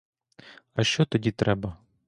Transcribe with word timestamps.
А 0.73 0.83
що 0.83 1.05
тоді 1.05 1.31
треба? 1.31 1.77